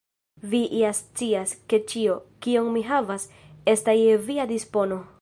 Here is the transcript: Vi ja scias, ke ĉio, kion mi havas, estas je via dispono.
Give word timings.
Vi 0.53 0.61
ja 0.79 0.89
scias, 0.99 1.53
ke 1.73 1.79
ĉio, 1.93 2.17
kion 2.47 2.73
mi 2.79 2.85
havas, 2.91 3.31
estas 3.75 4.03
je 4.05 4.21
via 4.31 4.53
dispono. 4.55 5.03